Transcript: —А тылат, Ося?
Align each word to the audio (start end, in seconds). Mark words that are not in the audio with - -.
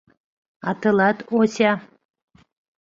—А 0.69 0.71
тылат, 0.81 1.17
Ося? 1.37 1.71